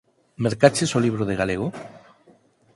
Mercaches 0.45 0.95
o 0.97 1.03
libro 1.05 1.23
de 1.29 1.35
galego? 1.41 1.67